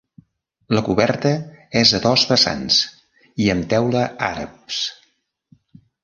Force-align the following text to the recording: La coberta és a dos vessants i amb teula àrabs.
La 0.75 0.81
coberta 0.85 1.33
és 1.81 1.91
a 1.97 1.99
dos 2.05 2.23
vessants 2.31 2.79
i 3.45 3.51
amb 3.55 3.67
teula 3.75 4.01
àrabs. 4.29 4.79